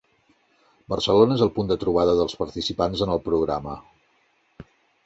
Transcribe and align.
Barcelona 0.93 1.37
és 1.39 1.43
el 1.47 1.51
punt 1.59 1.69
de 1.73 1.77
trobada 1.85 2.17
dels 2.23 2.35
participants 2.41 3.05
en 3.09 3.17
el 3.19 3.23
programa. 3.31 3.79